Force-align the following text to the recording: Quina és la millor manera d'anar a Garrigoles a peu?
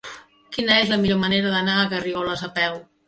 Quina 0.55 0.77
és 0.85 0.89
la 0.93 0.97
millor 1.03 1.19
manera 1.25 1.51
d'anar 1.57 1.77
a 1.83 1.87
Garrigoles 1.93 2.43
a 2.49 2.51
peu? 2.57 2.81